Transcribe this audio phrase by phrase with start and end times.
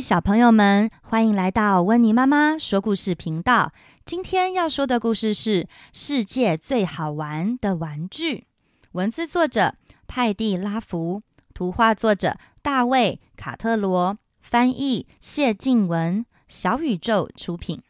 [0.00, 3.72] 小朋友们，欢迎来到温妮妈妈说故事频道。
[4.04, 8.36] 今天要说的故事是《世界最好玩的玩具》，
[8.92, 9.74] 文字作者
[10.06, 11.20] 派蒂拉福，
[11.52, 17.82] 图画作者大卫卡特罗，翻译谢静文，小宇宙出品。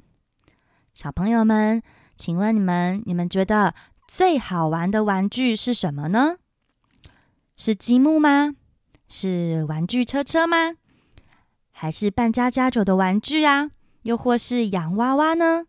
[0.95, 1.83] 小朋友们，
[2.17, 3.75] 请问你们，你们觉得
[4.07, 6.37] 最好玩的玩具是什么呢？
[7.57, 8.55] 是积木吗？
[9.09, 10.77] 是玩具车车吗？
[11.81, 13.71] 还是扮家家酒的玩具啊？
[14.03, 15.67] 又或是洋娃娃呢？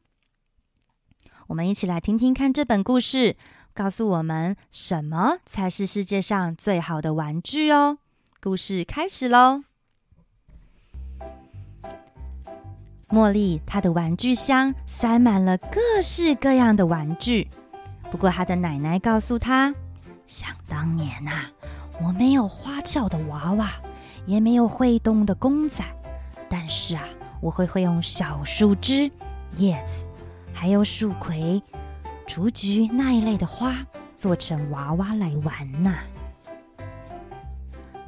[1.49, 3.37] 我们一起来听听看这本故事，
[3.75, 7.99] 告诉我们什么才是世界上最好的玩具哦。
[8.41, 9.61] 故事开始喽！
[13.09, 17.47] 茉莉她的玩具箱塞满了各式各样的玩具，
[18.09, 19.75] 不过她的奶奶告诉她，
[20.25, 21.45] 想当年呐、
[22.03, 23.69] 我没有花俏的娃娃，
[24.25, 25.85] 也没有会动的公仔。
[26.49, 27.03] 但是啊，
[27.41, 29.11] 我会会用小树枝、
[29.57, 30.03] 叶子，
[30.53, 31.61] 还有树葵、
[32.27, 33.75] 雏菊那一类的花
[34.15, 35.99] 做成娃娃来玩呐。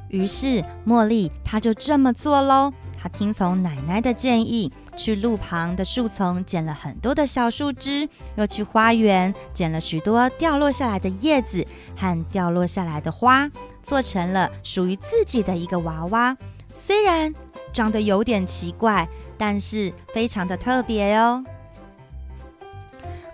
[0.08, 2.72] 于是茉莉她就这么做喽。
[3.00, 13.50] 她听从奶奶的建议，去路旁的树丛捡了很多的小树枝，又去花园捡了许多掉落下来的叶子和掉落下来的花，
[13.82, 16.36] 做成了属于自己的一个娃娃。
[16.74, 17.34] 虽然
[17.72, 21.44] 长得有点奇怪，但是非常的特别哦。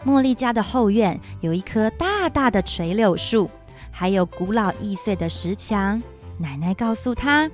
[0.06, 3.50] 茉莉家的后院有一棵大大的垂柳树，
[3.90, 6.00] 还有古老易碎的石墙。
[6.38, 7.50] 奶奶告诉她，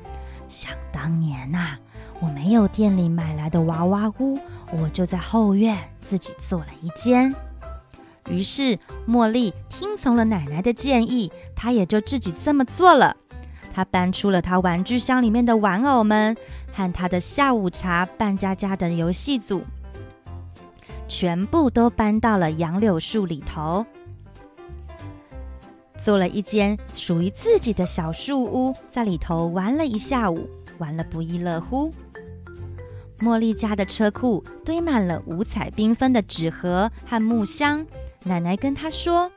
[0.47, 1.79] 想当年呐、
[2.21, 4.39] 我没有店里买来的娃娃屋，
[4.73, 7.35] 我就在后院自己做了一间。
[8.29, 13.17] 于是茉莉听从了奶奶的建议，她也就自己这么做了。
[13.73, 16.37] 她搬出了她玩具箱里面的玩偶们。
[16.75, 19.63] 和他的下午茶扮家家的游戏组，
[21.07, 23.87] 全部都搬到了杨柳树里头，
[25.97, 30.49] 做了一间属于自己的小树屋，在里头玩了一下午，
[30.79, 31.95] 玩了不亦乐乎。
[33.21, 37.87] 茉莉家的车库堆满了五彩缤纷的纸盒和木箱，
[38.25, 39.31] 奶奶跟她说：“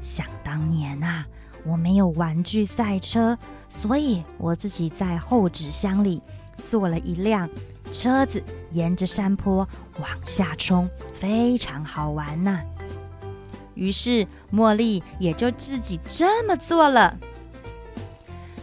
[0.00, 1.26] 想当年啊，
[1.66, 3.36] 我没有玩具赛车，
[3.68, 6.22] 所以我自己在厚纸箱里。”
[6.56, 7.48] 做了一辆
[7.92, 9.66] 车子，沿着山坡
[9.98, 12.60] 往下冲，非常好玩呐。
[13.74, 17.16] 于是茉莉也就自己这么做了。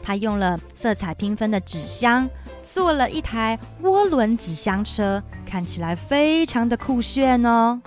[0.01, 2.29] 她用了色彩缤纷的纸箱，
[2.63, 7.81] 做了一台涡轮纸箱车，看起来非常的酷炫哦。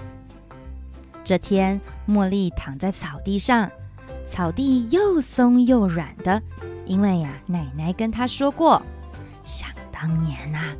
[1.22, 3.70] 这天，茉莉躺在草地上，
[4.26, 6.40] 草地又松又软的，
[6.86, 8.80] 因为呀，奶奶跟她说过，
[9.44, 9.68] 想。
[9.98, 10.74] 当年呐、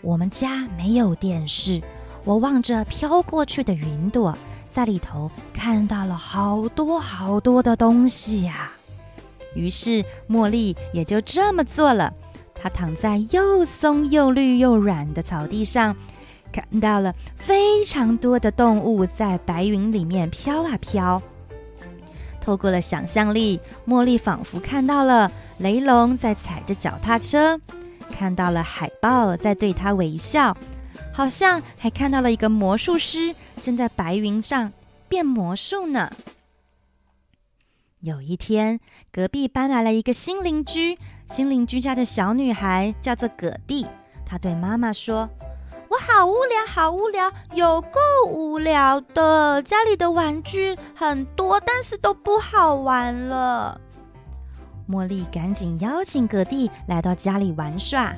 [0.00, 1.82] 我们家没有电视，
[2.24, 4.36] 我望着飘过去的云朵，
[4.72, 8.72] 在里头看到了好多好多的东西呀、啊。
[9.54, 12.10] 于是茉莉也就这么做了。
[12.54, 15.94] 她躺在又松又绿又软的草地上，
[16.50, 21.20] 看到了非常多的动物在白云里面飘啊飘。
[22.40, 27.60] 透过了想象力，茉莉仿佛看到了雷龙在踩着脚踏车。
[28.16, 30.56] 看到了海豹在对他微笑，
[31.12, 34.72] 好像还看到了一个魔术师正在白云上
[35.08, 36.10] 变魔术呢。
[38.00, 38.78] 有一天，
[39.10, 40.96] 隔壁搬来了一个新邻居，
[41.28, 43.86] 新邻居家的小女孩叫做葛蒂。
[44.24, 45.28] 她对妈妈说
[45.88, 47.98] ：“我好无聊，好无聊，有够
[48.28, 49.62] 无聊的。
[49.62, 53.80] 家里的玩具很多，但是都不好玩了。”
[54.94, 58.14] 茉莉赶紧邀请葛蒂来到家里玩耍。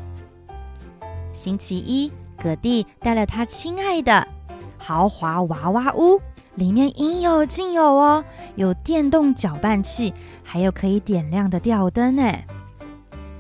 [1.33, 4.29] 星期一，葛蒂带了他亲爱的
[4.77, 6.21] 豪华娃娃屋，
[6.57, 8.23] 里面应有尽有哦，
[8.57, 10.13] 有电动搅拌器，
[10.45, 12.31] 还有可以点亮的吊灯呢。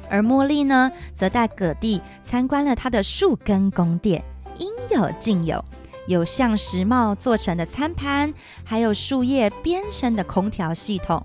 [0.09, 4.25] 而茉莉呢，则带葛蒂参观了他的树根宫殿，
[4.59, 5.63] 应有尽有，
[6.07, 8.33] 有橡实帽做成的餐盘，
[8.65, 11.23] 还有树叶编成的空调系统。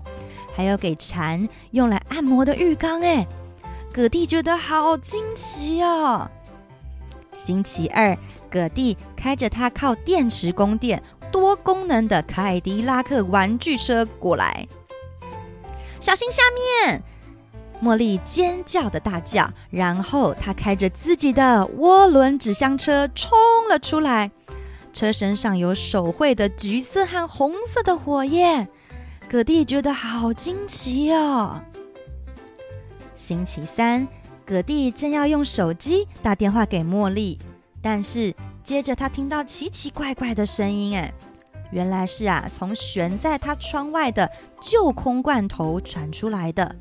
[0.54, 3.26] 还有给蝉用来按摩的浴缸，哎，
[3.92, 6.30] 葛蒂觉得好惊奇哦。
[7.32, 8.16] 星期二，
[8.50, 14.68] 葛蒂开着他靠电池供电、多功能的凯迪拉克玩具车过来，
[15.98, 16.42] 小心下
[16.84, 17.02] 面！
[17.82, 23.32] 茉莉尖叫的大叫，然后他开着自己的涡轮纸箱车冲
[23.68, 24.30] 了出来，
[24.92, 28.68] 车身上有手绘的橘色和红色的火焰。
[29.32, 31.58] 葛蒂觉得好惊奇哦。
[33.14, 34.06] 星期三，
[34.44, 37.38] 葛蒂正要用手机打电话给茉莉，
[37.80, 41.10] 但是接着他听到奇奇怪怪的声音，哎，
[41.70, 44.30] 原来是啊，从悬在他窗外的
[44.60, 46.76] 旧空罐头传出来的。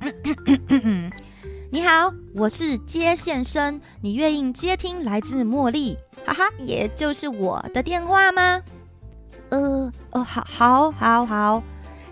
[1.72, 5.96] 你好，我是接线生，你愿意接听来自茉莉，
[6.26, 8.60] 哈哈，也就是我的电话吗？
[9.54, 11.62] 呃，哦，好，好，好，好。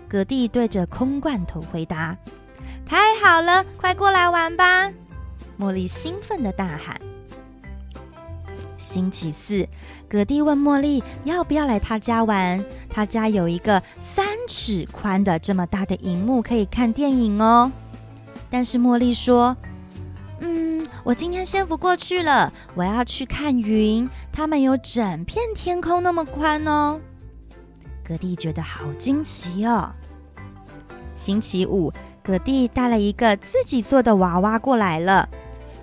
[0.07, 2.15] 葛蒂对着空罐头回答
[2.87, 4.89] ：“太好了，快过来玩吧！”
[5.59, 6.97] 茉莉兴奋地大喊。
[8.77, 9.67] 星期四，
[10.07, 12.63] 葛蒂问茉莉要不要来他家玩。
[12.89, 17.69] 他家有一个三尺宽的这么大的荧幕，可以看电影哦。
[18.49, 19.57] 但是茉莉说
[20.39, 27.01] ：“嗯，我今天先不过去了，我要去看云，它们有整片天空那么宽哦。”
[28.07, 29.91] 葛蒂觉得好惊奇哦。
[31.13, 31.91] 星期五，
[32.23, 35.29] 葛蒂带了一个自己做的娃娃过来了。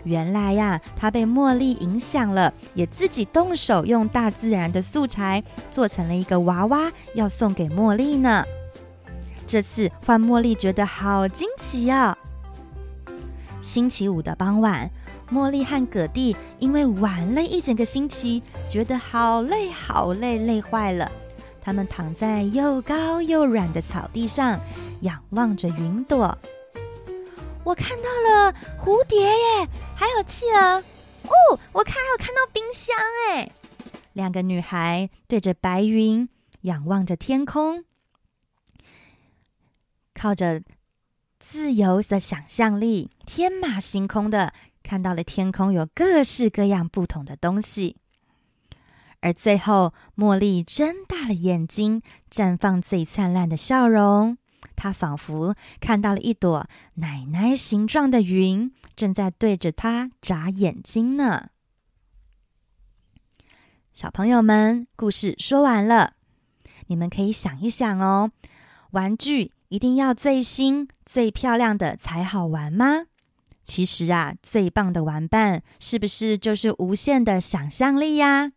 [0.05, 8.45] 原来呀，他被茉莉影响了，也自己动手用大自然的素材做成了一个娃娃，要送给茉莉呢。
[9.47, 12.17] 这次换茉莉觉得好惊奇哦。
[13.61, 14.91] 星期五的傍晚，
[15.31, 21.11] 茉莉和葛蒂因为玩了一整个星期，觉得好累好累，累坏了。
[21.63, 24.59] 他们躺在又高又软的草地上，
[25.03, 26.37] 仰望着云朵。
[27.63, 30.83] 我看到了蝴蝶耶，还有企鹅。
[31.25, 32.97] 哦，我看还有看到冰箱
[33.29, 33.51] 哎。
[34.15, 36.29] 两个女孩对着白云，
[36.63, 37.85] 仰望着天空，
[40.15, 40.63] 靠着
[41.39, 44.53] 自由的想象力，天马行空的
[44.83, 47.99] 看到了天空有各式各样不同的东西。
[49.21, 54.39] 而最后，茉莉睁大了眼睛，绽放最灿烂的笑容。
[54.75, 61.51] 她仿佛看到了一朵奶奶形状的云，正在对着她眨眼睛呢。
[63.93, 66.15] 小朋友们，故事说完了，
[66.87, 68.31] 你们可以想一想哦：
[68.93, 73.05] 玩具一定要最新、最漂亮的才好玩吗？
[73.63, 78.53] 其实啊，最棒的玩伴是不是就是无限的想象力呀？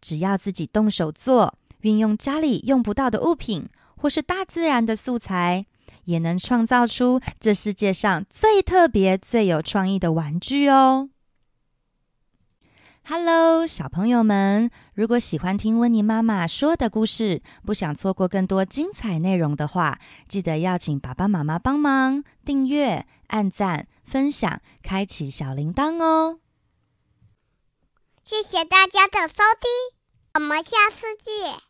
[0.00, 5.66] 只要自己动手做，运用家里用不到的物品，或是大自然的素材，
[6.04, 11.10] 也能创造出这世界上最特别、最有创意的玩具哦。
[13.04, 19.98] Hello，小朋友们，如果喜欢听温妮妈妈说的故事，不想错过更多精彩内容的话，
[20.28, 26.38] 记得要请爸爸妈妈帮忙订阅、按赞、分享、开启小铃铛哦。
[28.24, 29.70] 谢谢大家的收听，
[30.34, 31.69] 我们下次见。